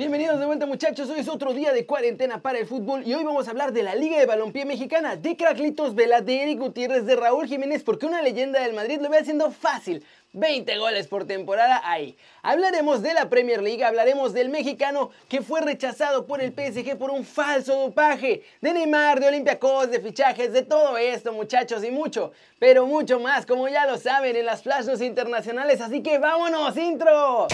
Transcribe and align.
Bienvenidos 0.00 0.40
de 0.40 0.46
vuelta 0.46 0.64
muchachos, 0.64 1.10
hoy 1.10 1.20
es 1.20 1.28
otro 1.28 1.52
día 1.52 1.74
de 1.74 1.84
cuarentena 1.84 2.40
para 2.40 2.58
el 2.58 2.66
fútbol 2.66 3.06
y 3.06 3.12
hoy 3.12 3.22
vamos 3.22 3.46
a 3.46 3.50
hablar 3.50 3.74
de 3.74 3.82
la 3.82 3.94
Liga 3.94 4.18
de 4.18 4.24
Balompié 4.24 4.64
Mexicana, 4.64 5.14
de 5.16 5.36
Craclitos 5.36 5.94
Vela, 5.94 6.22
de 6.22 6.42
Eric 6.42 6.58
Gutiérrez, 6.58 7.04
de 7.04 7.16
Raúl 7.16 7.46
Jiménez, 7.46 7.82
porque 7.82 8.06
una 8.06 8.22
leyenda 8.22 8.62
del 8.62 8.72
Madrid 8.72 8.98
lo 9.02 9.10
ve 9.10 9.18
haciendo 9.18 9.50
fácil, 9.50 10.02
20 10.32 10.78
goles 10.78 11.06
por 11.06 11.26
temporada 11.26 11.82
ahí. 11.84 12.16
Hablaremos 12.40 13.02
de 13.02 13.12
la 13.12 13.28
Premier 13.28 13.62
League, 13.62 13.84
hablaremos 13.84 14.32
del 14.32 14.48
mexicano 14.48 15.10
que 15.28 15.42
fue 15.42 15.60
rechazado 15.60 16.26
por 16.26 16.40
el 16.40 16.54
PSG 16.54 16.96
por 16.96 17.10
un 17.10 17.26
falso 17.26 17.76
dopaje, 17.76 18.42
de 18.62 18.72
Neymar, 18.72 19.20
de 19.20 19.28
Olympiacos, 19.28 19.90
de 19.90 20.00
fichajes, 20.00 20.50
de 20.54 20.62
todo 20.62 20.96
esto 20.96 21.34
muchachos 21.34 21.84
y 21.84 21.90
mucho, 21.90 22.32
pero 22.58 22.86
mucho 22.86 23.20
más 23.20 23.44
como 23.44 23.68
ya 23.68 23.84
lo 23.84 23.98
saben 23.98 24.34
en 24.34 24.46
las 24.46 24.62
flashes 24.62 25.02
internacionales, 25.02 25.82
así 25.82 26.02
que 26.02 26.16
vámonos, 26.16 26.74
intro. 26.78 27.48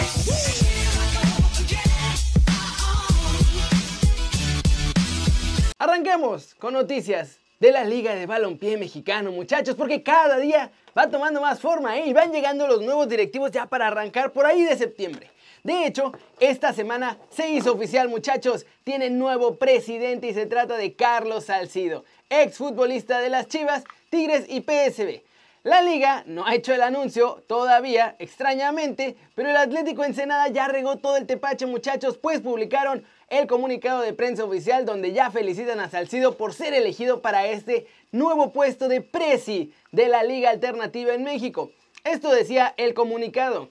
Arranquemos 5.79 6.55
con 6.55 6.73
noticias 6.73 7.37
de 7.59 7.71
la 7.71 7.83
Liga 7.83 8.15
de 8.15 8.25
Balompié 8.25 8.77
Mexicano, 8.77 9.31
muchachos, 9.31 9.75
porque 9.75 10.01
cada 10.01 10.39
día 10.39 10.71
va 10.97 11.07
tomando 11.07 11.39
más 11.39 11.59
forma 11.59 11.99
¿eh? 11.99 12.07
y 12.07 12.13
van 12.13 12.31
llegando 12.31 12.65
los 12.65 12.81
nuevos 12.81 13.07
directivos 13.07 13.51
ya 13.51 13.67
para 13.67 13.85
arrancar 13.85 14.31
por 14.31 14.47
ahí 14.47 14.63
de 14.63 14.75
septiembre. 14.75 15.29
De 15.63 15.85
hecho, 15.85 16.13
esta 16.39 16.73
semana 16.73 17.19
se 17.29 17.51
hizo 17.51 17.73
oficial, 17.73 18.09
muchachos, 18.09 18.65
tiene 18.83 19.11
nuevo 19.11 19.57
presidente 19.57 20.27
y 20.27 20.33
se 20.33 20.47
trata 20.47 20.77
de 20.77 20.93
Carlos 20.93 21.45
Salcido, 21.45 22.05
exfutbolista 22.31 23.19
de 23.19 23.29
las 23.29 23.47
Chivas, 23.47 23.83
Tigres 24.09 24.45
y 24.49 24.61
PSB. 24.61 25.21
La 25.63 25.81
liga 25.81 26.23
no 26.27 26.45
ha 26.45 26.55
hecho 26.55 26.73
el 26.73 26.81
anuncio 26.81 27.43
todavía, 27.47 28.15
extrañamente, 28.19 29.17
pero 29.35 29.49
el 29.49 29.57
Atlético 29.57 30.03
Ensenada 30.03 30.47
ya 30.49 30.67
regó 30.67 30.97
todo 30.97 31.17
el 31.17 31.25
tepache 31.25 31.65
muchachos, 31.65 32.17
pues 32.17 32.41
publicaron 32.41 33.03
el 33.29 33.47
comunicado 33.47 34.01
de 34.01 34.13
prensa 34.13 34.45
oficial 34.45 34.85
donde 34.85 35.13
ya 35.13 35.31
felicitan 35.31 35.79
a 35.79 35.89
Salcido 35.89 36.37
por 36.37 36.53
ser 36.53 36.73
elegido 36.73 37.21
para 37.21 37.47
este 37.47 37.87
nuevo 38.11 38.53
puesto 38.53 38.87
de 38.87 39.01
presi 39.01 39.73
de 39.91 40.07
la 40.07 40.23
Liga 40.23 40.51
Alternativa 40.51 41.13
en 41.13 41.23
México. 41.23 41.71
Esto 42.03 42.31
decía 42.31 42.73
el 42.77 42.93
comunicado. 42.93 43.69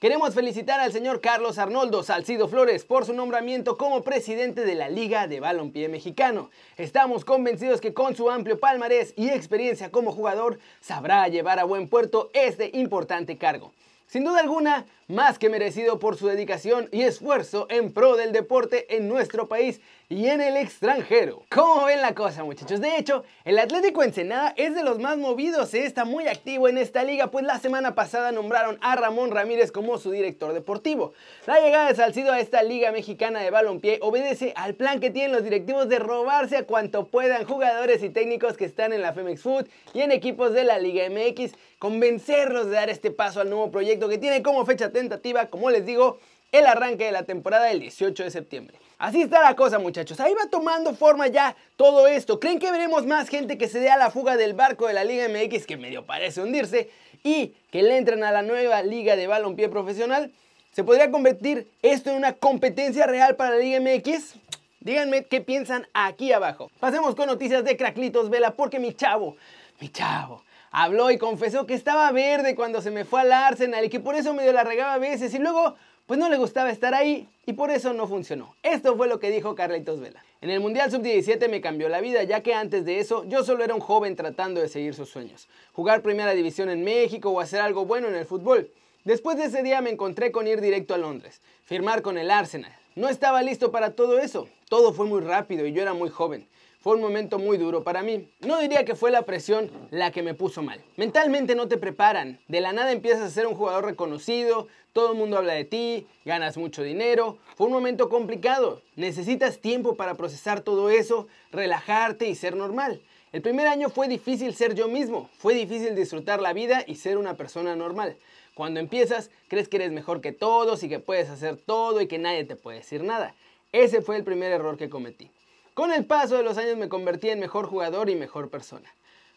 Queremos 0.00 0.32
felicitar 0.32 0.78
al 0.78 0.92
señor 0.92 1.20
Carlos 1.20 1.58
Arnoldo 1.58 2.04
Salcido 2.04 2.46
Flores 2.46 2.84
por 2.84 3.04
su 3.04 3.12
nombramiento 3.14 3.76
como 3.76 4.04
presidente 4.04 4.64
de 4.64 4.76
la 4.76 4.88
Liga 4.88 5.26
de 5.26 5.40
Balompié 5.40 5.88
Mexicano. 5.88 6.50
Estamos 6.76 7.24
convencidos 7.24 7.80
que 7.80 7.92
con 7.92 8.14
su 8.14 8.30
amplio 8.30 8.60
palmarés 8.60 9.12
y 9.16 9.28
experiencia 9.28 9.90
como 9.90 10.12
jugador 10.12 10.60
sabrá 10.80 11.26
llevar 11.26 11.58
a 11.58 11.64
buen 11.64 11.88
puerto 11.88 12.30
este 12.32 12.70
importante 12.74 13.38
cargo. 13.38 13.72
Sin 14.06 14.22
duda 14.22 14.38
alguna, 14.38 14.86
más 15.08 15.36
que 15.36 15.50
merecido 15.50 15.98
por 15.98 16.16
su 16.16 16.28
dedicación 16.28 16.88
y 16.92 17.02
esfuerzo 17.02 17.66
en 17.68 17.92
pro 17.92 18.14
del 18.14 18.30
deporte 18.30 18.96
en 18.96 19.08
nuestro 19.08 19.48
país 19.48 19.80
y 20.10 20.28
en 20.28 20.40
el 20.40 20.56
extranjero. 20.56 21.44
¿Cómo 21.50 21.84
ven 21.84 22.00
la 22.00 22.14
cosa 22.14 22.42
muchachos? 22.42 22.80
De 22.80 22.96
hecho, 22.96 23.24
el 23.44 23.58
Atlético 23.58 24.02
Ensenada 24.02 24.54
es 24.56 24.74
de 24.74 24.82
los 24.82 24.98
más 24.98 25.18
movidos, 25.18 25.74
¿eh? 25.74 25.84
está 25.84 26.06
muy 26.06 26.26
activo 26.26 26.66
en 26.66 26.78
esta 26.78 27.04
liga, 27.04 27.30
pues 27.30 27.44
la 27.44 27.58
semana 27.58 27.94
pasada 27.94 28.32
nombraron 28.32 28.78
a 28.80 28.96
Ramón 28.96 29.30
Ramírez 29.30 29.70
como 29.70 29.98
su 29.98 30.10
director 30.10 30.54
deportivo. 30.54 31.12
La 31.46 31.60
llegada 31.60 31.88
de 31.88 31.94
Salcido 31.94 32.32
a 32.32 32.40
esta 32.40 32.62
liga 32.62 32.90
mexicana 32.90 33.40
de 33.40 33.50
balompié 33.50 33.98
obedece 34.00 34.54
al 34.56 34.74
plan 34.74 34.98
que 34.98 35.10
tienen 35.10 35.32
los 35.32 35.44
directivos 35.44 35.90
de 35.90 35.98
robarse 35.98 36.56
a 36.56 36.64
cuanto 36.64 37.08
puedan 37.08 37.44
jugadores 37.44 38.02
y 38.02 38.08
técnicos 38.08 38.56
que 38.56 38.64
están 38.64 38.94
en 38.94 39.02
la 39.02 39.12
Femex 39.12 39.42
Food 39.42 39.66
y 39.92 40.00
en 40.00 40.10
equipos 40.10 40.54
de 40.54 40.64
la 40.64 40.78
Liga 40.78 41.04
MX, 41.10 41.52
convencerlos 41.78 42.66
de 42.66 42.72
dar 42.72 42.88
este 42.88 43.10
paso 43.10 43.42
al 43.42 43.50
nuevo 43.50 43.70
proyecto 43.70 44.08
que 44.08 44.16
tiene 44.16 44.42
como 44.42 44.64
fecha 44.64 44.90
tentativa, 44.90 45.46
como 45.46 45.68
les 45.68 45.84
digo, 45.84 46.18
el 46.50 46.64
arranque 46.64 47.04
de 47.04 47.12
la 47.12 47.24
temporada 47.24 47.66
del 47.66 47.80
18 47.80 48.24
de 48.24 48.30
septiembre. 48.30 48.78
Así 48.98 49.22
está 49.22 49.40
la 49.42 49.54
cosa 49.54 49.78
muchachos, 49.78 50.18
ahí 50.18 50.34
va 50.34 50.50
tomando 50.50 50.92
forma 50.92 51.28
ya 51.28 51.54
todo 51.76 52.08
esto. 52.08 52.40
¿Creen 52.40 52.58
que 52.58 52.72
veremos 52.72 53.06
más 53.06 53.28
gente 53.28 53.56
que 53.56 53.68
se 53.68 53.78
dé 53.78 53.90
a 53.90 53.96
la 53.96 54.10
fuga 54.10 54.36
del 54.36 54.54
barco 54.54 54.88
de 54.88 54.92
la 54.92 55.04
Liga 55.04 55.28
MX 55.28 55.66
que 55.66 55.76
medio 55.76 56.04
parece 56.04 56.42
hundirse 56.42 56.90
y 57.22 57.54
que 57.70 57.84
le 57.84 57.96
entren 57.96 58.24
a 58.24 58.32
la 58.32 58.42
nueva 58.42 58.82
Liga 58.82 59.14
de 59.14 59.28
Balompié 59.28 59.68
Profesional? 59.68 60.32
¿Se 60.72 60.82
podría 60.82 61.12
convertir 61.12 61.68
esto 61.80 62.10
en 62.10 62.16
una 62.16 62.32
competencia 62.32 63.06
real 63.06 63.36
para 63.36 63.50
la 63.50 63.58
Liga 63.58 63.80
MX? 63.80 64.34
Díganme 64.80 65.26
qué 65.26 65.40
piensan 65.42 65.86
aquí 65.94 66.32
abajo. 66.32 66.68
Pasemos 66.80 67.14
con 67.14 67.28
noticias 67.28 67.62
de 67.62 67.76
Craclitos 67.76 68.30
Vela 68.30 68.50
porque 68.50 68.80
mi 68.80 68.94
chavo, 68.94 69.36
mi 69.78 69.90
chavo, 69.90 70.42
habló 70.72 71.12
y 71.12 71.18
confesó 71.18 71.66
que 71.66 71.74
estaba 71.74 72.10
verde 72.10 72.56
cuando 72.56 72.82
se 72.82 72.90
me 72.90 73.04
fue 73.04 73.20
al 73.20 73.30
Arsenal 73.30 73.84
y 73.84 73.90
que 73.90 74.00
por 74.00 74.16
eso 74.16 74.34
medio 74.34 74.52
la 74.52 74.64
regaba 74.64 74.94
a 74.94 74.98
veces 74.98 75.32
y 75.34 75.38
luego 75.38 75.76
pues 76.08 76.18
no 76.18 76.30
le 76.30 76.38
gustaba 76.38 76.70
estar 76.70 76.94
ahí 76.94 77.28
y 77.44 77.52
por 77.52 77.70
eso 77.70 77.92
no 77.92 78.08
funcionó. 78.08 78.54
Esto 78.62 78.96
fue 78.96 79.08
lo 79.08 79.20
que 79.20 79.30
dijo 79.30 79.54
Carlitos 79.54 80.00
Vela. 80.00 80.24
En 80.40 80.48
el 80.48 80.58
Mundial 80.58 80.90
Sub-17 80.90 81.50
me 81.50 81.60
cambió 81.60 81.90
la 81.90 82.00
vida, 82.00 82.22
ya 82.22 82.42
que 82.42 82.54
antes 82.54 82.86
de 82.86 82.98
eso 82.98 83.24
yo 83.24 83.44
solo 83.44 83.62
era 83.62 83.74
un 83.74 83.82
joven 83.82 84.16
tratando 84.16 84.62
de 84.62 84.68
seguir 84.68 84.94
sus 84.94 85.10
sueños. 85.10 85.48
Jugar 85.74 86.00
primera 86.00 86.32
división 86.32 86.70
en 86.70 86.82
México 86.82 87.28
o 87.28 87.40
hacer 87.40 87.60
algo 87.60 87.84
bueno 87.84 88.08
en 88.08 88.14
el 88.14 88.24
fútbol. 88.24 88.70
Después 89.04 89.36
de 89.36 89.44
ese 89.44 89.62
día 89.62 89.82
me 89.82 89.90
encontré 89.90 90.32
con 90.32 90.46
ir 90.46 90.62
directo 90.62 90.94
a 90.94 90.98
Londres, 90.98 91.42
firmar 91.64 92.00
con 92.00 92.16
el 92.16 92.30
Arsenal. 92.30 92.72
No 92.96 93.10
estaba 93.10 93.42
listo 93.42 93.70
para 93.70 93.90
todo 93.90 94.18
eso, 94.18 94.48
todo 94.70 94.94
fue 94.94 95.04
muy 95.04 95.20
rápido 95.20 95.66
y 95.66 95.74
yo 95.74 95.82
era 95.82 95.92
muy 95.92 96.08
joven. 96.08 96.48
Fue 96.80 96.94
un 96.94 97.00
momento 97.00 97.40
muy 97.40 97.58
duro 97.58 97.82
para 97.82 98.02
mí. 98.02 98.30
No 98.40 98.60
diría 98.60 98.84
que 98.84 98.94
fue 98.94 99.10
la 99.10 99.22
presión 99.22 99.68
la 99.90 100.12
que 100.12 100.22
me 100.22 100.34
puso 100.34 100.62
mal. 100.62 100.80
Mentalmente 100.96 101.56
no 101.56 101.66
te 101.66 101.76
preparan. 101.76 102.38
De 102.46 102.60
la 102.60 102.72
nada 102.72 102.92
empiezas 102.92 103.22
a 103.22 103.30
ser 103.30 103.48
un 103.48 103.56
jugador 103.56 103.84
reconocido, 103.84 104.68
todo 104.92 105.10
el 105.10 105.18
mundo 105.18 105.38
habla 105.38 105.54
de 105.54 105.64
ti, 105.64 106.06
ganas 106.24 106.56
mucho 106.56 106.84
dinero. 106.84 107.38
Fue 107.56 107.66
un 107.66 107.72
momento 107.72 108.08
complicado. 108.08 108.80
Necesitas 108.94 109.58
tiempo 109.58 109.96
para 109.96 110.14
procesar 110.14 110.60
todo 110.60 110.88
eso, 110.88 111.26
relajarte 111.50 112.28
y 112.28 112.36
ser 112.36 112.54
normal. 112.54 113.02
El 113.32 113.42
primer 113.42 113.66
año 113.66 113.90
fue 113.90 114.06
difícil 114.06 114.54
ser 114.54 114.74
yo 114.74 114.86
mismo, 114.86 115.28
fue 115.36 115.54
difícil 115.54 115.96
disfrutar 115.96 116.40
la 116.40 116.52
vida 116.52 116.84
y 116.86 116.94
ser 116.94 117.18
una 117.18 117.34
persona 117.34 117.74
normal. 117.74 118.16
Cuando 118.54 118.78
empiezas, 118.80 119.30
crees 119.48 119.68
que 119.68 119.76
eres 119.76 119.90
mejor 119.90 120.20
que 120.20 120.32
todos 120.32 120.82
y 120.84 120.88
que 120.88 121.00
puedes 121.00 121.28
hacer 121.28 121.56
todo 121.56 122.00
y 122.00 122.06
que 122.06 122.18
nadie 122.18 122.44
te 122.44 122.56
puede 122.56 122.78
decir 122.78 123.02
nada. 123.02 123.34
Ese 123.72 124.00
fue 124.00 124.16
el 124.16 124.24
primer 124.24 124.52
error 124.52 124.78
que 124.78 124.88
cometí. 124.88 125.30
Con 125.78 125.92
el 125.92 126.06
paso 126.06 126.36
de 126.36 126.42
los 126.42 126.58
años 126.58 126.76
me 126.76 126.88
convertí 126.88 127.30
en 127.30 127.38
mejor 127.38 127.66
jugador 127.66 128.10
y 128.10 128.16
mejor 128.16 128.50
persona. 128.50 128.92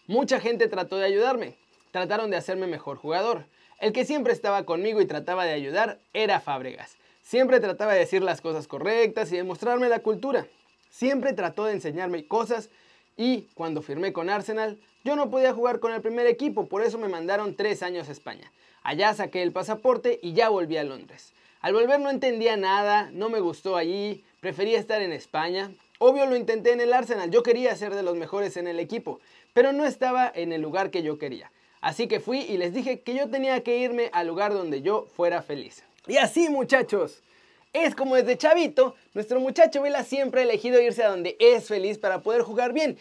Mucha 0.08 0.40
gente 0.40 0.68
trató 0.68 0.98
de 0.98 1.06
ayudarme, 1.06 1.56
trataron 1.92 2.32
de 2.32 2.38
hacerme 2.38 2.66
mejor 2.66 2.98
jugador. 2.98 3.46
El 3.80 3.94
que 3.94 4.06
siempre 4.06 4.34
estaba 4.34 4.66
conmigo 4.66 5.02
y 5.02 5.06
trataba 5.06 5.46
de 5.46 5.54
ayudar 5.54 6.00
era 6.14 6.40
Fábregas. 6.40 6.98
Siempre 7.22 7.60
trataba 7.60 7.94
de 7.94 8.00
decir 8.00 8.24
las 8.24 8.42
cosas 8.42 8.66
correctas 8.68 9.32
y 9.32 9.38
de 9.38 9.44
mostrarme 9.44 9.88
la 9.88 10.00
cultura. 10.00 10.48
Siempre 10.90 11.34
trató 11.34 11.66
de 11.66 11.74
enseñarme 11.74 12.26
cosas 12.26 12.72
y 13.16 13.42
cuando 13.54 13.84
firmé 13.84 14.12
con 14.12 14.28
Arsenal, 14.28 14.80
yo 15.04 15.16
no 15.16 15.30
podía 15.30 15.54
jugar 15.54 15.80
con 15.80 15.94
el 15.94 16.02
primer 16.02 16.26
equipo, 16.26 16.66
por 16.66 16.82
eso 16.82 16.98
me 16.98 17.08
mandaron 17.08 17.56
tres 17.56 17.84
años 17.84 18.10
a 18.10 18.14
España. 18.14 18.52
Allá 18.82 19.14
saqué 19.14 19.44
el 19.44 19.52
pasaporte 19.52 20.20
y 20.24 20.34
ya 20.34 20.50
volví 20.50 20.78
a 20.78 20.84
Londres. 20.84 21.36
Al 21.60 21.74
volver 21.74 22.00
no 22.00 22.10
entendía 22.10 22.58
nada, 22.58 23.12
no 23.12 23.30
me 23.30 23.42
gustó 23.42 23.78
allí, 23.78 24.24
prefería 24.40 24.80
estar 24.80 25.04
en 25.04 25.14
España. 25.14 25.70
Obvio 26.04 26.26
lo 26.26 26.36
intenté 26.36 26.72
en 26.72 26.82
el 26.82 26.94
Arsenal, 26.94 27.30
yo 27.30 27.44
quería 27.44 27.76
ser 27.76 27.94
de 27.94 28.02
los 28.02 28.16
mejores 28.16 28.58
en 28.58 28.66
el 28.66 28.80
equipo, 28.80 29.20
pero 29.54 29.72
no 29.72 29.86
estaba 29.86 30.32
en 30.34 30.52
el 30.52 30.60
lugar 30.60 30.90
que 30.90 31.04
yo 31.04 31.20
quería. 31.20 31.52
Así 31.80 32.08
que 32.08 32.20
fui 32.20 32.40
y 32.40 32.58
les 32.58 32.74
dije 32.74 33.02
que 33.02 33.14
yo 33.14 33.30
tenía 33.30 33.62
que 33.62 33.78
irme 33.78 34.10
al 34.12 34.26
lugar 34.26 34.52
donde 34.52 34.82
yo 34.82 35.06
fuera 35.16 35.44
feliz. 35.44 35.84
Y 36.08 36.18
así 36.18 36.50
muchachos, 36.50 37.22
es 37.72 37.94
como 37.94 38.16
desde 38.16 38.36
chavito, 38.36 38.96
nuestro 39.14 39.40
muchacho 39.40 39.84
Vela 39.84 40.04
siempre 40.04 40.42
ha 40.42 40.44
elegido 40.46 40.82
irse 40.82 41.04
a 41.04 41.10
donde 41.10 41.38
es 41.40 41.68
feliz 41.68 42.00
para 42.00 42.24
poder 42.24 42.42
jugar 42.42 42.74
bien. 42.74 42.98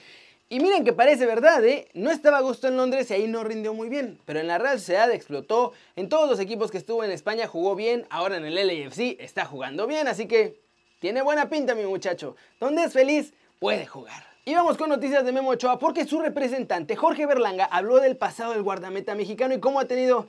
Y 0.51 0.61
miren 0.61 0.85
que 0.85 0.93
parece 0.93 1.25
verdad, 1.25 1.65
¿eh? 1.65 1.89
No 1.95 2.11
estaba 2.11 2.37
a 2.37 2.43
gusto 2.43 2.69
en 2.69 2.77
Londres 2.77 3.11
y 3.11 3.15
ahí 3.15 3.29
no 3.29 3.45
rindió 3.45 3.73
muy 3.73 3.89
bien. 3.89 4.19
Pero 4.27 4.41
en 4.41 4.47
la 4.47 4.59
Real 4.59 4.79
Sociedad 4.79 5.11
explotó, 5.11 5.73
en 5.97 6.11
todos 6.11 6.29
los 6.29 6.39
equipos 6.39 6.71
que 6.71 6.77
estuvo 6.77 7.03
en 7.03 7.13
España 7.13 7.47
jugó 7.47 7.75
bien, 7.77 8.07
ahora 8.11 8.37
en 8.37 8.45
el 8.45 8.57
LAFC 8.57 9.17
está 9.21 9.47
jugando 9.47 9.87
bien, 9.87 10.07
así 10.07 10.27
que 10.27 10.61
tiene 11.01 11.23
buena 11.23 11.49
pinta 11.49 11.75
mi 11.75 11.85
muchacho. 11.85 12.37
Donde 12.61 12.85
es 12.85 12.93
feliz, 12.93 13.33
puede 13.59 13.87
jugar. 13.87 14.23
Y 14.45 14.55
vamos 14.55 14.77
con 14.77 14.89
noticias 14.89 15.25
de 15.25 15.33
Memo 15.33 15.51
Ochoa 15.51 15.79
porque 15.79 16.07
su 16.07 16.21
representante 16.21 16.95
Jorge 16.95 17.27
Berlanga 17.27 17.65
habló 17.65 17.97
del 17.97 18.17
pasado 18.17 18.53
del 18.53 18.63
guardameta 18.63 19.15
mexicano 19.15 19.55
y 19.55 19.61
cómo 19.61 19.81
ha 19.81 19.87
tenido 19.87 20.29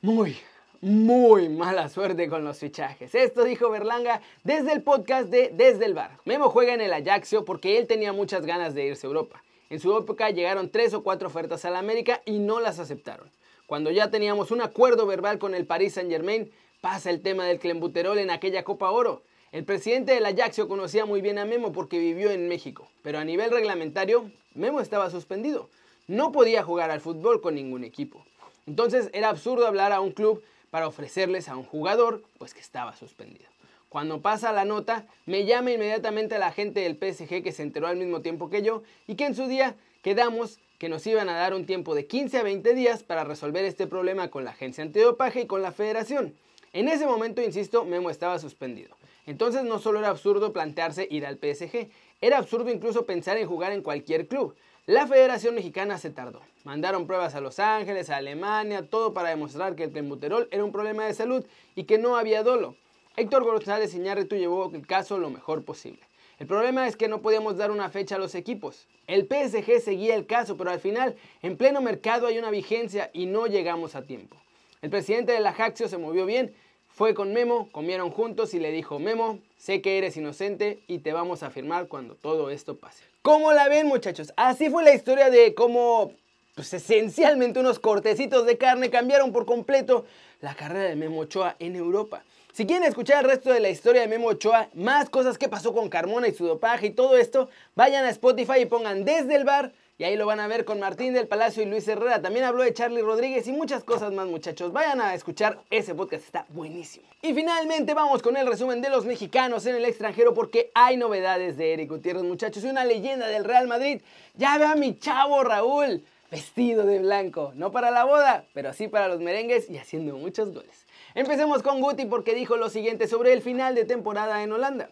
muy, 0.00 0.36
muy 0.80 1.48
mala 1.48 1.88
suerte 1.88 2.28
con 2.28 2.44
los 2.44 2.58
fichajes. 2.58 3.14
Esto 3.14 3.44
dijo 3.44 3.70
Berlanga 3.70 4.20
desde 4.44 4.72
el 4.72 4.82
podcast 4.82 5.28
de 5.28 5.50
Desde 5.54 5.86
el 5.86 5.94
Bar. 5.94 6.18
Memo 6.24 6.50
juega 6.50 6.74
en 6.74 6.80
el 6.80 6.92
Ajaxio 6.92 7.44
porque 7.44 7.78
él 7.78 7.86
tenía 7.86 8.12
muchas 8.12 8.44
ganas 8.44 8.74
de 8.74 8.86
irse 8.86 9.06
a 9.06 9.08
Europa. 9.08 9.42
En 9.70 9.80
su 9.80 9.96
época 9.96 10.30
llegaron 10.30 10.70
tres 10.70 10.94
o 10.94 11.02
cuatro 11.02 11.28
ofertas 11.28 11.64
a 11.64 11.70
la 11.70 11.78
América 11.78 12.22
y 12.24 12.38
no 12.38 12.60
las 12.60 12.78
aceptaron. 12.78 13.30
Cuando 13.66 13.90
ya 13.90 14.10
teníamos 14.10 14.50
un 14.50 14.62
acuerdo 14.62 15.06
verbal 15.06 15.38
con 15.38 15.54
el 15.54 15.66
Paris 15.66 15.94
Saint 15.94 16.10
Germain, 16.10 16.50
pasa 16.80 17.10
el 17.10 17.20
tema 17.20 17.44
del 17.44 17.58
clembuterol 17.58 18.18
en 18.18 18.30
aquella 18.30 18.64
Copa 18.64 18.90
Oro. 18.90 19.22
El 19.50 19.64
presidente 19.64 20.12
del 20.12 20.26
Ajaxio 20.26 20.68
conocía 20.68 21.06
muy 21.06 21.22
bien 21.22 21.38
a 21.38 21.46
Memo 21.46 21.72
porque 21.72 21.98
vivió 21.98 22.30
en 22.30 22.48
México, 22.48 22.90
pero 23.00 23.18
a 23.18 23.24
nivel 23.24 23.50
reglamentario, 23.50 24.30
Memo 24.54 24.80
estaba 24.80 25.08
suspendido. 25.08 25.70
No 26.06 26.32
podía 26.32 26.62
jugar 26.62 26.90
al 26.90 27.00
fútbol 27.00 27.40
con 27.40 27.54
ningún 27.54 27.82
equipo. 27.82 28.26
Entonces 28.66 29.08
era 29.14 29.30
absurdo 29.30 29.66
hablar 29.66 29.92
a 29.92 30.00
un 30.00 30.12
club 30.12 30.42
para 30.70 30.86
ofrecerles 30.86 31.48
a 31.48 31.56
un 31.56 31.64
jugador, 31.64 32.22
pues 32.36 32.52
que 32.52 32.60
estaba 32.60 32.94
suspendido. 32.94 33.46
Cuando 33.88 34.20
pasa 34.20 34.52
la 34.52 34.66
nota, 34.66 35.06
me 35.24 35.46
llama 35.46 35.70
inmediatamente 35.70 36.34
a 36.34 36.38
la 36.38 36.52
gente 36.52 36.80
del 36.80 36.96
PSG 36.96 37.42
que 37.42 37.52
se 37.52 37.62
enteró 37.62 37.86
al 37.86 37.96
mismo 37.96 38.20
tiempo 38.20 38.50
que 38.50 38.60
yo 38.60 38.82
y 39.06 39.14
que 39.14 39.24
en 39.24 39.34
su 39.34 39.46
día 39.46 39.76
quedamos 40.02 40.58
que 40.78 40.90
nos 40.90 41.06
iban 41.06 41.30
a 41.30 41.38
dar 41.38 41.54
un 41.54 41.64
tiempo 41.64 41.94
de 41.94 42.06
15 42.06 42.36
a 42.36 42.42
20 42.42 42.74
días 42.74 43.02
para 43.02 43.24
resolver 43.24 43.64
este 43.64 43.86
problema 43.86 44.28
con 44.28 44.44
la 44.44 44.50
agencia 44.50 44.84
antidopaje 44.84 45.40
y 45.40 45.46
con 45.46 45.62
la 45.62 45.72
federación. 45.72 46.34
En 46.74 46.88
ese 46.88 47.06
momento, 47.06 47.40
insisto, 47.40 47.86
Memo 47.86 48.10
estaba 48.10 48.38
suspendido. 48.38 48.97
Entonces 49.28 49.62
no 49.62 49.78
solo 49.78 49.98
era 49.98 50.08
absurdo 50.08 50.54
plantearse 50.54 51.06
ir 51.10 51.26
al 51.26 51.36
PSG, 51.36 51.90
era 52.22 52.38
absurdo 52.38 52.70
incluso 52.70 53.04
pensar 53.04 53.36
en 53.36 53.46
jugar 53.46 53.72
en 53.72 53.82
cualquier 53.82 54.26
club. 54.26 54.54
La 54.86 55.06
Federación 55.06 55.54
Mexicana 55.54 55.98
se 55.98 56.08
tardó. 56.08 56.40
Mandaron 56.64 57.06
pruebas 57.06 57.34
a 57.34 57.42
Los 57.42 57.58
Ángeles, 57.58 58.08
a 58.08 58.16
Alemania, 58.16 58.88
todo 58.88 59.12
para 59.12 59.28
demostrar 59.28 59.76
que 59.76 59.84
el 59.84 59.90
clenbuterol 59.90 60.48
era 60.50 60.64
un 60.64 60.72
problema 60.72 61.04
de 61.04 61.12
salud 61.12 61.44
y 61.76 61.84
que 61.84 61.98
no 61.98 62.16
había 62.16 62.42
dolo. 62.42 62.74
Héctor 63.18 63.44
González 63.44 63.94
Iñárritu 63.94 64.34
llevó 64.34 64.70
el 64.72 64.86
caso 64.86 65.18
lo 65.18 65.28
mejor 65.28 65.62
posible. 65.62 66.00
El 66.38 66.46
problema 66.46 66.88
es 66.88 66.96
que 66.96 67.08
no 67.08 67.20
podíamos 67.20 67.58
dar 67.58 67.70
una 67.70 67.90
fecha 67.90 68.14
a 68.14 68.18
los 68.18 68.34
equipos. 68.34 68.86
El 69.06 69.26
PSG 69.26 69.82
seguía 69.82 70.14
el 70.14 70.24
caso, 70.24 70.56
pero 70.56 70.70
al 70.70 70.80
final, 70.80 71.16
en 71.42 71.58
pleno 71.58 71.82
mercado 71.82 72.28
hay 72.28 72.38
una 72.38 72.50
vigencia 72.50 73.10
y 73.12 73.26
no 73.26 73.46
llegamos 73.46 73.94
a 73.94 74.04
tiempo. 74.04 74.38
El 74.80 74.88
presidente 74.88 75.32
de 75.32 75.40
la 75.40 75.54
se 75.74 75.98
movió 75.98 76.24
bien, 76.24 76.54
fue 76.98 77.14
con 77.14 77.32
Memo, 77.32 77.68
comieron 77.70 78.10
juntos 78.10 78.54
y 78.54 78.58
le 78.58 78.72
dijo, 78.72 78.98
Memo, 78.98 79.38
sé 79.56 79.80
que 79.80 79.98
eres 79.98 80.16
inocente 80.16 80.80
y 80.88 80.98
te 80.98 81.12
vamos 81.12 81.44
a 81.44 81.50
firmar 81.50 81.86
cuando 81.86 82.16
todo 82.16 82.50
esto 82.50 82.76
pase. 82.76 83.04
¿Cómo 83.22 83.52
la 83.52 83.68
ven 83.68 83.86
muchachos? 83.86 84.32
Así 84.34 84.68
fue 84.68 84.82
la 84.82 84.92
historia 84.92 85.30
de 85.30 85.54
cómo, 85.54 86.10
pues 86.56 86.74
esencialmente 86.74 87.60
unos 87.60 87.78
cortecitos 87.78 88.46
de 88.46 88.58
carne 88.58 88.90
cambiaron 88.90 89.30
por 89.30 89.46
completo 89.46 90.06
la 90.40 90.56
carrera 90.56 90.88
de 90.88 90.96
Memo 90.96 91.20
Ochoa 91.20 91.54
en 91.60 91.76
Europa. 91.76 92.24
Si 92.52 92.66
quieren 92.66 92.88
escuchar 92.88 93.22
el 93.22 93.30
resto 93.30 93.52
de 93.52 93.60
la 93.60 93.70
historia 93.70 94.00
de 94.00 94.08
Memo 94.08 94.26
Ochoa, 94.26 94.68
más 94.74 95.08
cosas 95.08 95.38
que 95.38 95.48
pasó 95.48 95.72
con 95.72 95.88
Carmona 95.88 96.26
y 96.26 96.34
su 96.34 96.46
dopaje 96.46 96.88
y 96.88 96.90
todo 96.90 97.16
esto, 97.16 97.48
vayan 97.76 98.06
a 98.06 98.10
Spotify 98.10 98.62
y 98.62 98.66
pongan 98.66 99.04
desde 99.04 99.36
el 99.36 99.44
bar 99.44 99.70
y 99.98 100.04
ahí 100.04 100.16
lo 100.16 100.26
van 100.26 100.38
a 100.38 100.46
ver 100.46 100.64
con 100.64 100.78
Martín 100.78 101.12
del 101.12 101.26
Palacio 101.26 101.60
y 101.60 101.66
Luis 101.66 101.88
Herrera. 101.88 102.22
También 102.22 102.44
habló 102.44 102.62
de 102.62 102.72
Charlie 102.72 103.02
Rodríguez 103.02 103.48
y 103.48 103.52
muchas 103.52 103.82
cosas 103.82 104.12
más, 104.12 104.28
muchachos. 104.28 104.72
Vayan 104.72 105.00
a 105.00 105.12
escuchar 105.12 105.58
ese 105.70 105.92
podcast, 105.92 106.24
está 106.24 106.46
buenísimo. 106.50 107.04
Y 107.20 107.34
finalmente 107.34 107.94
vamos 107.94 108.22
con 108.22 108.36
el 108.36 108.46
resumen 108.46 108.80
de 108.80 108.90
los 108.90 109.04
mexicanos 109.04 109.66
en 109.66 109.74
el 109.74 109.84
extranjero 109.84 110.34
porque 110.34 110.70
hay 110.72 110.96
novedades 110.96 111.56
de 111.56 111.72
Eric 111.72 111.90
Gutiérrez, 111.90 112.22
muchachos. 112.22 112.62
Una 112.62 112.84
leyenda 112.84 113.26
del 113.26 113.42
Real 113.42 113.66
Madrid. 113.66 114.00
Ya 114.34 114.56
ve 114.56 114.66
a 114.66 114.76
mi 114.76 114.96
chavo 114.96 115.42
Raúl, 115.42 116.04
vestido 116.30 116.86
de 116.86 117.00
blanco. 117.00 117.50
No 117.56 117.72
para 117.72 117.90
la 117.90 118.04
boda, 118.04 118.44
pero 118.54 118.72
sí 118.72 118.86
para 118.86 119.08
los 119.08 119.18
merengues 119.18 119.68
y 119.68 119.78
haciendo 119.78 120.16
muchos 120.16 120.54
goles. 120.54 120.86
Empecemos 121.16 121.64
con 121.64 121.80
Guti 121.80 122.04
porque 122.04 122.36
dijo 122.36 122.56
lo 122.56 122.70
siguiente 122.70 123.08
sobre 123.08 123.32
el 123.32 123.42
final 123.42 123.74
de 123.74 123.84
temporada 123.84 124.44
en 124.44 124.52
Holanda. 124.52 124.90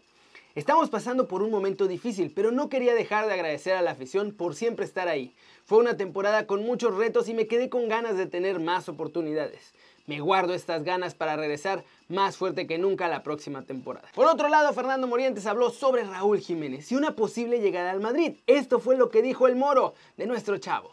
Estamos 0.57 0.89
pasando 0.89 1.29
por 1.29 1.43
un 1.43 1.51
momento 1.51 1.87
difícil, 1.87 2.33
pero 2.35 2.51
no 2.51 2.71
quería 2.71 2.95
dejar 2.95 3.27
de 3.27 3.35
agradecer 3.35 3.75
a 3.75 3.83
la 3.83 3.91
afición 3.91 4.33
por 4.33 4.55
siempre 4.55 4.87
estar 4.87 5.07
ahí. 5.07 5.35
Fue 5.67 5.77
una 5.77 5.99
temporada 5.99 6.47
con 6.47 6.63
muchos 6.63 6.97
retos 6.97 7.29
y 7.29 7.35
me 7.35 7.47
quedé 7.47 7.69
con 7.69 7.91
ganas 7.91 8.17
de 8.17 8.25
tener 8.25 8.59
más 8.59 8.89
oportunidades. 8.89 9.75
Me 10.07 10.19
guardo 10.19 10.55
estas 10.55 10.83
ganas 10.83 11.15
para 11.15 11.37
regresar 11.37 11.85
más 12.09 12.39
fuerte 12.39 12.67
que 12.67 12.79
nunca 12.79 13.07
la 13.07 13.23
próxima 13.23 13.67
temporada. 13.67 14.09
Por 14.15 14.29
otro 14.29 14.49
lado, 14.49 14.73
Fernando 14.73 15.07
Morientes 15.07 15.45
habló 15.45 15.69
sobre 15.69 16.05
Raúl 16.05 16.41
Jiménez 16.41 16.91
y 16.91 16.97
una 16.97 17.15
posible 17.15 17.61
llegada 17.61 17.91
al 17.91 18.01
Madrid. 18.01 18.37
Esto 18.47 18.81
fue 18.81 18.97
lo 18.97 19.11
que 19.11 19.21
dijo 19.21 19.49
el 19.49 19.57
Moro 19.57 19.93
de 20.17 20.27
nuestro 20.27 20.57
chavo. 20.57 20.91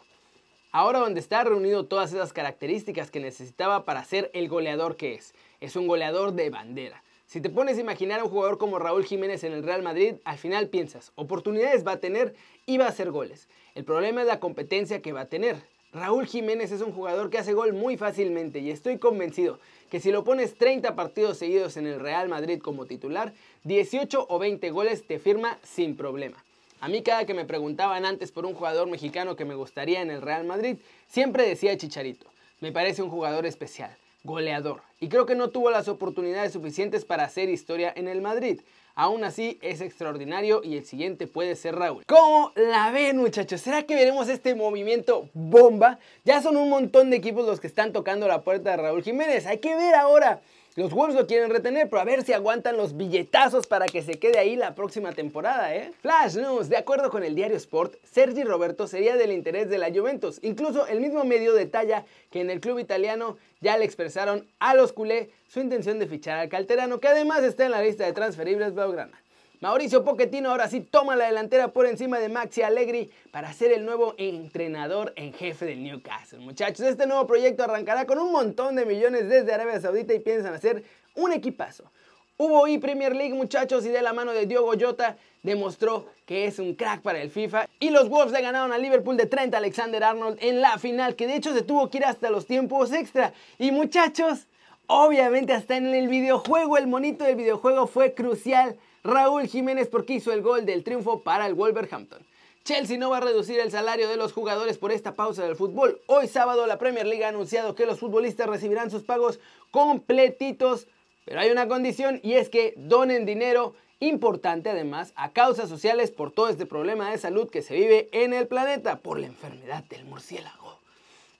Ahora 0.72 0.98
donde 0.98 1.20
está 1.20 1.42
reunido 1.42 1.86
todas 1.86 2.12
esas 2.12 2.34
características 2.34 3.10
que 3.10 3.20
necesitaba 3.20 3.86
para 3.86 4.04
ser 4.04 4.30
el 4.34 4.50
goleador 4.50 4.96
que 4.96 5.14
es. 5.14 5.32
Es 5.62 5.74
un 5.74 5.86
goleador 5.86 6.34
de 6.34 6.50
bandera. 6.50 7.03
Si 7.26 7.40
te 7.40 7.50
pones 7.50 7.78
a 7.78 7.80
imaginar 7.80 8.20
a 8.20 8.24
un 8.24 8.30
jugador 8.30 8.58
como 8.58 8.78
Raúl 8.78 9.04
Jiménez 9.04 9.44
en 9.44 9.52
el 9.52 9.62
Real 9.62 9.82
Madrid, 9.82 10.14
al 10.24 10.38
final 10.38 10.68
piensas, 10.68 11.12
oportunidades 11.16 11.86
va 11.86 11.92
a 11.92 12.00
tener 12.00 12.34
y 12.66 12.76
va 12.76 12.86
a 12.86 12.90
hacer 12.90 13.10
goles. 13.10 13.48
El 13.74 13.84
problema 13.84 14.20
es 14.20 14.26
la 14.26 14.40
competencia 14.40 15.02
que 15.02 15.12
va 15.12 15.22
a 15.22 15.28
tener. 15.28 15.56
Raúl 15.92 16.26
Jiménez 16.26 16.72
es 16.72 16.80
un 16.80 16.92
jugador 16.92 17.30
que 17.30 17.38
hace 17.38 17.52
gol 17.52 17.72
muy 17.72 17.96
fácilmente 17.96 18.58
y 18.58 18.70
estoy 18.70 18.98
convencido 18.98 19.58
que 19.90 20.00
si 20.00 20.10
lo 20.10 20.24
pones 20.24 20.54
30 20.54 20.96
partidos 20.96 21.38
seguidos 21.38 21.76
en 21.76 21.86
el 21.86 22.00
Real 22.00 22.28
Madrid 22.28 22.60
como 22.60 22.86
titular, 22.86 23.32
18 23.62 24.26
o 24.28 24.38
20 24.38 24.70
goles 24.70 25.06
te 25.06 25.18
firma 25.18 25.58
sin 25.62 25.96
problema. 25.96 26.44
A 26.80 26.88
mí 26.88 27.02
cada 27.02 27.26
que 27.26 27.32
me 27.32 27.44
preguntaban 27.44 28.04
antes 28.04 28.32
por 28.32 28.44
un 28.44 28.54
jugador 28.54 28.88
mexicano 28.88 29.36
que 29.36 29.44
me 29.44 29.54
gustaría 29.54 30.02
en 30.02 30.10
el 30.10 30.20
Real 30.20 30.44
Madrid, 30.44 30.76
siempre 31.08 31.48
decía 31.48 31.76
Chicharito. 31.76 32.26
Me 32.60 32.72
parece 32.72 33.02
un 33.02 33.10
jugador 33.10 33.46
especial, 33.46 33.96
goleador, 34.24 34.80
y 35.00 35.08
creo 35.08 35.26
que 35.26 35.34
no 35.34 35.50
tuvo 35.50 35.70
las 35.70 35.86
oportunidades 35.86 36.52
suficientes 36.52 37.04
para 37.04 37.24
hacer 37.24 37.50
historia 37.50 37.92
en 37.94 38.08
el 38.08 38.22
Madrid. 38.22 38.62
Aún 38.96 39.24
así 39.24 39.58
es 39.60 39.80
extraordinario 39.80 40.62
y 40.62 40.76
el 40.76 40.84
siguiente 40.84 41.26
puede 41.26 41.56
ser 41.56 41.74
Raúl. 41.74 42.04
¿Cómo 42.06 42.52
la 42.54 42.90
ven 42.90 43.16
muchachos? 43.18 43.60
¿Será 43.60 43.82
que 43.82 43.96
veremos 43.96 44.28
este 44.28 44.54
movimiento 44.54 45.28
bomba? 45.34 45.98
Ya 46.24 46.40
son 46.40 46.56
un 46.56 46.70
montón 46.70 47.10
de 47.10 47.16
equipos 47.16 47.44
los 47.44 47.60
que 47.60 47.66
están 47.66 47.92
tocando 47.92 48.28
la 48.28 48.42
puerta 48.42 48.70
de 48.70 48.76
Raúl 48.76 49.02
Jiménez. 49.02 49.46
Hay 49.46 49.58
que 49.58 49.74
ver 49.74 49.94
ahora 49.96 50.40
los 50.76 50.92
Wolves 50.92 51.14
lo 51.14 51.26
quieren 51.28 51.50
retener, 51.50 51.88
pero 51.88 52.02
a 52.02 52.04
ver 52.04 52.24
si 52.24 52.32
aguantan 52.32 52.76
los 52.76 52.96
billetazos 52.96 53.68
para 53.68 53.86
que 53.86 54.02
se 54.02 54.18
quede 54.18 54.38
ahí 54.38 54.56
la 54.56 54.74
próxima 54.74 55.12
temporada, 55.12 55.74
¿eh? 55.74 55.92
Flash 56.00 56.36
News, 56.36 56.68
de 56.68 56.76
acuerdo 56.76 57.10
con 57.10 57.22
el 57.22 57.36
diario 57.36 57.56
Sport, 57.56 57.94
Sergi 58.02 58.42
Roberto 58.42 58.88
sería 58.88 59.16
del 59.16 59.30
interés 59.30 59.68
de 59.70 59.78
la 59.78 59.92
Juventus. 59.92 60.40
Incluso 60.42 60.88
el 60.88 61.00
mismo 61.00 61.24
medio 61.24 61.54
detalla 61.54 62.04
que 62.30 62.40
en 62.40 62.50
el 62.50 62.60
club 62.60 62.80
italiano 62.80 63.36
ya 63.60 63.78
le 63.78 63.84
expresaron 63.84 64.48
a 64.58 64.74
los 64.74 64.92
culé 64.92 65.30
su 65.46 65.60
intención 65.60 66.00
de 66.00 66.08
fichar 66.08 66.38
al 66.38 66.48
calterano, 66.48 66.98
que 66.98 67.08
además 67.08 67.44
está 67.44 67.64
en 67.64 67.70
la 67.70 67.80
lista 67.80 68.04
de 68.04 68.12
transferibles 68.12 68.74
blaugrana. 68.74 69.23
Mauricio 69.64 70.04
Pochettino 70.04 70.50
ahora 70.50 70.68
sí 70.68 70.82
toma 70.82 71.16
la 71.16 71.24
delantera 71.24 71.68
por 71.68 71.86
encima 71.86 72.18
de 72.18 72.28
Maxi 72.28 72.60
Allegri 72.60 73.10
para 73.30 73.50
ser 73.54 73.72
el 73.72 73.86
nuevo 73.86 74.14
entrenador 74.18 75.14
en 75.16 75.32
jefe 75.32 75.64
del 75.64 75.82
Newcastle. 75.82 76.40
Muchachos, 76.40 76.80
este 76.80 77.06
nuevo 77.06 77.26
proyecto 77.26 77.64
arrancará 77.64 78.04
con 78.04 78.18
un 78.18 78.30
montón 78.30 78.76
de 78.76 78.84
millones 78.84 79.26
desde 79.26 79.54
Arabia 79.54 79.80
Saudita 79.80 80.12
y 80.12 80.18
piensan 80.18 80.52
hacer 80.52 80.84
un 81.14 81.32
equipazo. 81.32 81.90
Hubo 82.36 82.68
y 82.68 82.76
Premier 82.76 83.16
League, 83.16 83.32
muchachos, 83.32 83.86
y 83.86 83.88
de 83.88 84.02
la 84.02 84.12
mano 84.12 84.32
de 84.32 84.44
Diogo 84.44 84.74
Jota 84.78 85.16
demostró 85.42 86.10
que 86.26 86.44
es 86.44 86.58
un 86.58 86.74
crack 86.74 87.00
para 87.00 87.22
el 87.22 87.30
FIFA. 87.30 87.66
Y 87.80 87.88
los 87.88 88.10
Wolves 88.10 88.32
le 88.32 88.42
ganaron 88.42 88.70
a 88.70 88.76
Liverpool 88.76 89.16
de 89.16 89.24
30 89.24 89.56
Alexander 89.56 90.04
Arnold 90.04 90.36
en 90.42 90.60
la 90.60 90.76
final, 90.76 91.16
que 91.16 91.26
de 91.26 91.36
hecho 91.36 91.54
se 91.54 91.62
tuvo 91.62 91.88
que 91.88 91.96
ir 91.96 92.04
hasta 92.04 92.28
los 92.28 92.44
tiempos 92.44 92.92
extra. 92.92 93.32
Y 93.58 93.70
muchachos, 93.70 94.46
obviamente 94.86 95.52
hasta 95.52 95.76
en 95.76 95.86
el 95.86 96.08
videojuego, 96.08 96.76
el 96.76 96.86
monito 96.86 97.24
del 97.24 97.36
videojuego 97.36 97.86
fue 97.86 98.14
crucial 98.14 98.76
Raúl 99.02 99.46
Jiménez 99.46 99.88
porque 99.88 100.14
hizo 100.14 100.32
el 100.32 100.42
gol 100.42 100.64
del 100.64 100.84
triunfo 100.84 101.22
para 101.22 101.46
el 101.46 101.54
Wolverhampton. 101.54 102.24
Chelsea 102.64 102.96
no 102.96 103.10
va 103.10 103.18
a 103.18 103.20
reducir 103.20 103.60
el 103.60 103.70
salario 103.70 104.08
de 104.08 104.16
los 104.16 104.32
jugadores 104.32 104.78
por 104.78 104.90
esta 104.90 105.14
pausa 105.14 105.44
del 105.44 105.54
fútbol. 105.54 106.00
Hoy 106.06 106.28
sábado 106.28 106.66
la 106.66 106.78
Premier 106.78 107.06
League 107.06 107.24
ha 107.24 107.28
anunciado 107.28 107.74
que 107.74 107.84
los 107.84 108.00
futbolistas 108.00 108.48
recibirán 108.48 108.90
sus 108.90 109.02
pagos 109.02 109.38
completitos, 109.70 110.88
pero 111.26 111.40
hay 111.40 111.50
una 111.50 111.68
condición 111.68 112.20
y 112.22 112.34
es 112.34 112.48
que 112.48 112.72
donen 112.78 113.26
dinero 113.26 113.74
importante 114.00 114.70
además 114.70 115.12
a 115.14 115.32
causas 115.32 115.68
sociales 115.68 116.10
por 116.10 116.32
todo 116.32 116.48
este 116.48 116.64
problema 116.64 117.10
de 117.10 117.18
salud 117.18 117.50
que 117.50 117.60
se 117.60 117.74
vive 117.74 118.08
en 118.12 118.32
el 118.32 118.46
planeta 118.46 119.00
por 119.00 119.18
la 119.18 119.26
enfermedad 119.26 119.84
del 119.84 120.06
murciélago. 120.06 120.63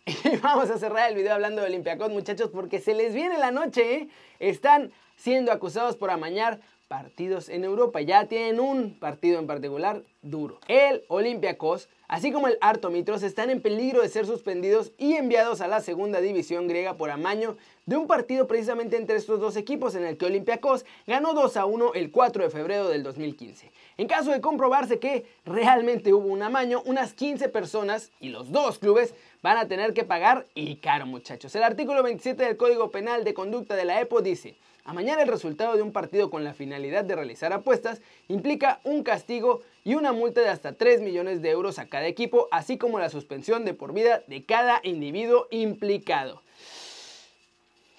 Y 0.07 0.37
vamos 0.43 0.71
a 0.71 0.79
cerrar 0.79 1.09
el 1.09 1.17
video 1.17 1.33
hablando 1.33 1.63
de 1.63 1.69
Olympiacos 1.69 2.11
muchachos 2.11 2.51
porque 2.51 2.79
se 2.79 2.95
les 2.95 3.15
viene 3.15 3.39
la 3.39 3.51
noche, 3.51 3.95
¿eh? 3.95 4.09
Están 4.39 4.93
siendo 5.17 5.51
acusados 5.51 5.97
por 5.97 6.11
amañar 6.11 6.61
partidos 6.89 7.49
en 7.49 7.65
Europa. 7.65 8.03
Ya 8.03 8.27
tienen 8.27 8.61
un 8.61 8.99
partido 8.99 9.39
en 9.39 9.47
particular 9.47 10.03
duro. 10.21 10.61
El 10.69 11.05
Olympiacos, 11.09 11.89
así 12.09 12.33
como 12.33 12.49
el 12.49 12.59
Artomitros, 12.61 13.23
están 13.23 13.51
en 13.51 13.61
peligro 13.61 14.03
de 14.03 14.09
ser 14.09 14.27
suspendidos 14.27 14.93
y 14.99 15.15
enviados 15.15 15.61
a 15.61 15.69
la 15.69 15.81
segunda 15.81 16.21
división 16.21 16.69
griega 16.69 16.95
por 16.95 17.11
amaño 17.11 17.57
de 17.87 17.97
un 17.97 18.07
partido 18.07 18.47
precisamente 18.47 18.97
entre 18.97 19.17
estos 19.17 19.41
dos 19.41 19.57
equipos 19.57 19.95
en 19.95 20.05
el 20.05 20.17
que 20.17 20.27
Olympiacos 20.27 20.85
ganó 21.07 21.35
2 21.35 21.57
a 21.57 21.67
1 21.67 21.95
el 21.95 22.11
4 22.11 22.45
de 22.45 22.51
febrero 22.51 22.89
del 22.89 23.03
2015. 23.03 23.71
En 23.99 24.09
caso 24.09 24.31
de 24.31 24.41
comprobarse 24.41 24.99
que 24.99 25.27
realmente 25.45 26.13
hubo 26.13 26.27
un 26.27 26.43
amaño, 26.43 26.83
unas 26.87 27.13
15 27.13 27.49
personas 27.49 28.11
y 28.21 28.31
los 28.31 28.51
dos 28.53 28.79
clubes 28.79 29.15
van 29.43 29.59
a 29.59 29.69
tener 29.69 29.93
que 29.93 30.05
pagar 30.05 30.47
y 30.55 30.77
caro 30.77 31.07
muchachos. 31.07 31.55
El 31.55 31.63
artículo 31.63 32.03
27 32.03 32.43
del 32.43 32.57
Código 32.57 32.91
Penal 32.91 33.25
de 33.25 33.35
Conducta 33.35 33.77
de 33.77 33.85
la 33.85 34.01
EPO 34.01 34.23
dice, 34.23 34.57
Amañar 34.87 35.19
el 35.19 35.29
resultado 35.29 35.77
de 35.77 35.83
un 35.83 35.93
partido 35.93 36.29
con 36.29 36.45
la 36.45 36.53
finalidad 36.53 37.05
de 37.05 37.17
realizar 37.17 37.55
apuestas 37.55 38.03
implica 38.29 38.81
un 38.85 39.03
castigo 39.03 39.63
y 39.83 39.95
una 39.95 40.13
multa 40.13 40.43
de 40.43 40.51
hasta 40.51 40.75
3 40.75 41.01
millones 41.01 41.41
de 41.41 41.51
euros 41.51 41.79
a 41.79 41.87
cada 41.87 42.07
equipo, 42.07 42.49
así 42.51 42.77
como 42.77 42.99
la 42.99 43.09
suspensión 43.09 43.65
de 43.65 43.73
por 43.73 43.95
vida 43.95 44.23
de 44.27 44.45
cada 44.45 44.81
individuo 44.83 45.49
implicado. 45.51 46.43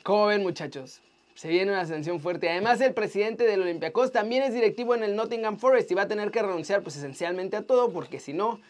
¿Cómo 0.03 0.27
ven 0.27 0.43
muchachos? 0.43 1.01
Se 1.33 1.49
viene 1.49 1.71
una 1.71 1.87
sanción 1.87 2.19
fuerte. 2.19 2.51
Además, 2.51 2.79
el 2.81 2.93
presidente 2.93 3.45
del 3.45 3.63
Olympiacos 3.63 4.11
también 4.11 4.43
es 4.43 4.53
directivo 4.53 4.93
en 4.93 5.03
el 5.03 5.15
Nottingham 5.15 5.57
Forest 5.57 5.89
y 5.89 5.95
va 5.95 6.03
a 6.03 6.07
tener 6.07 6.29
que 6.29 6.43
renunciar 6.43 6.83
pues 6.83 6.95
esencialmente 6.97 7.57
a 7.57 7.63
todo 7.63 7.91
porque 7.91 8.19
si 8.19 8.31
no, 8.31 8.61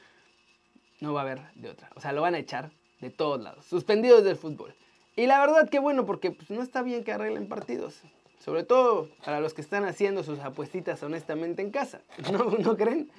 no 1.02 1.14
va 1.14 1.20
a 1.20 1.24
haber 1.24 1.42
de 1.56 1.70
otra. 1.70 1.90
O 1.96 2.02
sea, 2.02 2.14
lo 2.14 2.22
van 2.22 2.36
a 2.36 2.40
echar 2.40 2.72
de 3.02 3.10
todos 3.10 3.42
lados. 3.42 3.66
Suspendidos 3.66 4.24
del 4.24 4.38
fútbol. 4.38 4.74
Y 5.16 5.28
la 5.28 5.40
verdad 5.40 5.70
que 5.70 5.80
bueno, 5.80 6.06
porque 6.06 6.32
pues, 6.32 6.50
no 6.50 6.62
está 6.62 6.82
bien 6.82 7.04
que 7.04 7.12
arreglen 7.12 7.48
partidos. 7.48 8.02
Sobre 8.44 8.64
todo 8.64 9.10
para 9.24 9.40
los 9.40 9.54
que 9.54 9.62
están 9.62 9.86
haciendo 9.86 10.24
sus 10.24 10.40
apuestitas 10.40 11.02
honestamente 11.04 11.62
en 11.62 11.72
casa. 11.72 12.02
¿No, 12.32 12.46
¿No 12.52 12.78
creen? 12.78 13.10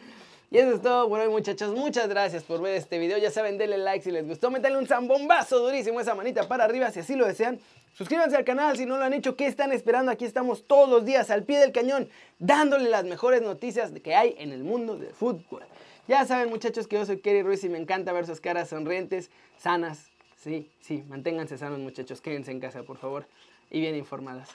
Y 0.50 0.58
eso 0.58 0.74
es 0.74 0.82
todo 0.82 1.08
por 1.08 1.18
hoy 1.18 1.28
muchachos, 1.28 1.74
muchas 1.74 2.08
gracias 2.08 2.44
por 2.44 2.62
ver 2.62 2.76
este 2.76 3.00
video, 3.00 3.18
ya 3.18 3.32
saben, 3.32 3.58
denle 3.58 3.78
like 3.78 4.04
si 4.04 4.12
les 4.12 4.28
gustó, 4.28 4.48
métanle 4.48 4.78
un 4.78 4.86
zambombazo 4.86 5.58
durísimo 5.58 6.00
esa 6.00 6.14
manita 6.14 6.46
para 6.46 6.62
arriba 6.62 6.88
si 6.92 7.00
así 7.00 7.16
lo 7.16 7.26
desean, 7.26 7.58
suscríbanse 7.94 8.36
al 8.36 8.44
canal 8.44 8.76
si 8.76 8.86
no 8.86 8.96
lo 8.96 9.02
han 9.02 9.12
hecho, 9.12 9.34
¿qué 9.34 9.48
están 9.48 9.72
esperando? 9.72 10.12
Aquí 10.12 10.24
estamos 10.24 10.64
todos 10.64 10.88
los 10.88 11.04
días 11.04 11.30
al 11.30 11.42
pie 11.42 11.58
del 11.58 11.72
cañón, 11.72 12.08
dándole 12.38 12.88
las 12.88 13.04
mejores 13.04 13.42
noticias 13.42 13.90
que 13.90 14.14
hay 14.14 14.36
en 14.38 14.52
el 14.52 14.62
mundo 14.62 14.96
del 14.96 15.12
fútbol. 15.12 15.64
Ya 16.06 16.24
saben 16.24 16.48
muchachos 16.48 16.86
que 16.86 16.94
yo 16.94 17.04
soy 17.04 17.18
Kerry 17.18 17.42
Ruiz 17.42 17.64
y 17.64 17.68
me 17.68 17.78
encanta 17.78 18.12
ver 18.12 18.24
sus 18.24 18.40
caras 18.40 18.68
sonrientes, 18.68 19.32
sanas, 19.58 20.12
sí, 20.46 20.70
sí, 20.80 21.04
manténganse 21.08 21.58
sanos 21.58 21.80
muchachos, 21.80 22.20
quédense 22.20 22.52
en 22.52 22.60
casa 22.60 22.84
por 22.84 22.98
favor 22.98 23.26
y 23.68 23.80
bien 23.80 23.96
informadas. 23.96 24.48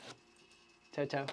Chao, 0.94 1.06
chao. 1.06 1.26